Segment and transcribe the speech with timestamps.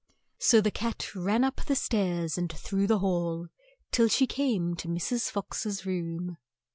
[0.39, 3.49] So the cat ran up the stairs and through the hall
[3.91, 5.29] till she came to Mrs.
[5.29, 6.37] Fox's room.